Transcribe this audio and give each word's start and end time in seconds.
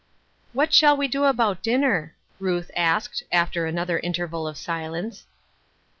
"What 0.53 0.73
shall 0.73 0.97
we 0.97 1.07
do 1.07 1.25
about 1.25 1.61
dinner?" 1.61 2.15
Ruth 2.39 2.71
asked, 2.75 3.21
after 3.31 3.67
another 3.67 3.99
interval 3.99 4.47
of 4.47 4.57
silence. 4.57 5.27